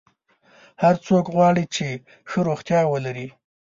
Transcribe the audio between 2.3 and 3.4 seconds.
روغتیا ولري.